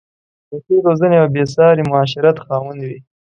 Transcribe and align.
د 0.49 0.51
ښې 0.63 0.75
روزنې 0.85 1.17
او 1.21 1.27
بې 1.33 1.43
ساري 1.53 1.83
معاشرت 1.91 2.37
خاوند 2.45 2.79
وې. 2.87 2.97